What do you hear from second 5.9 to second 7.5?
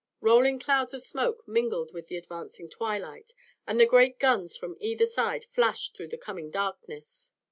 through the coming darkness.